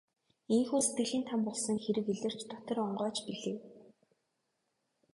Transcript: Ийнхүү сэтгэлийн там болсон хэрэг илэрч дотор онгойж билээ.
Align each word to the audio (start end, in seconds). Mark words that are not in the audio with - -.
Ийнхүү 0.55 0.81
сэтгэлийн 0.85 1.23
там 1.29 1.39
болсон 1.47 1.77
хэрэг 1.83 2.05
илэрч 2.13 2.39
дотор 2.51 2.77
онгойж 2.87 3.17
билээ. 3.27 3.57